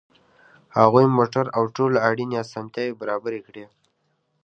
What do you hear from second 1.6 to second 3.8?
ټولې اړینې اسانتیاوې برابرې کړې